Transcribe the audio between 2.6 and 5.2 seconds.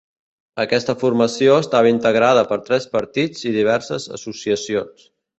tres partits i diverses associacions.